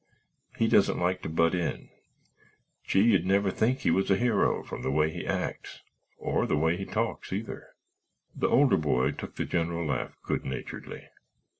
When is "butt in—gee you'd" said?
1.29-3.27